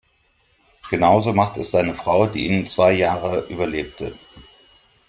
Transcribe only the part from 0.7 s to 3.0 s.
Genauso machte es seine Frau, die ihn zwei